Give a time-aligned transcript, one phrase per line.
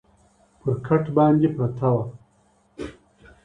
[0.59, 2.03] پر کټ باندي پرته وه